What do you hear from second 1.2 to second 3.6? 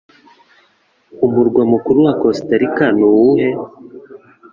Umurwa mukuru wa Kosta Rika ni uwuhe?